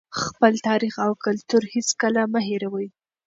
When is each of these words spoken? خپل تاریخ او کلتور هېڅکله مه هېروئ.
خپل 0.23 0.53
تاریخ 0.67 0.93
او 1.05 1.11
کلتور 1.25 1.63
هېڅکله 1.73 2.21
مه 2.33 2.41
هېروئ. 2.47 2.87